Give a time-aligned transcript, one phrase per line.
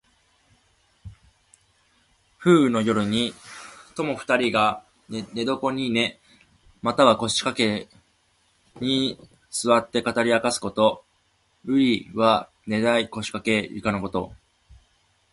[2.39, 3.35] 風雨の夜に
[3.95, 6.17] 友二人が寝台に寝、
[6.81, 7.87] またはこしかけ
[8.79, 9.19] に
[9.51, 11.05] すわって語りあかすこと。
[11.69, 14.33] 「牀」は寝台・こしかけ・ゆかのこと。